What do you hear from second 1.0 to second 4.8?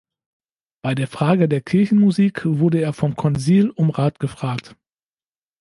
Frage der Kirchenmusik wurde er vom Konzil um Rat gefragt.